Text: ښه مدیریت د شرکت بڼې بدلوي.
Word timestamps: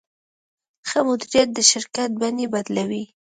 ښه 0.89 0.99
مدیریت 1.07 1.49
د 1.53 1.59
شرکت 1.71 2.09
بڼې 2.19 2.45
بدلوي. 2.53 3.03